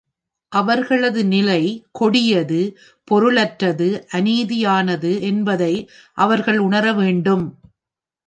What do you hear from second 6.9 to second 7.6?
வேண்டும்.